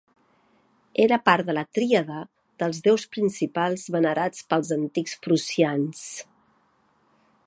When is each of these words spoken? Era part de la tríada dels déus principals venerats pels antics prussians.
Era 1.03 1.19
part 1.27 1.49
de 1.49 1.53
la 1.57 1.63
tríada 1.77 2.21
dels 2.63 2.79
déus 2.87 3.05
principals 3.17 3.85
venerats 3.97 4.47
pels 4.55 4.71
antics 4.79 5.17
prussians. 5.27 6.05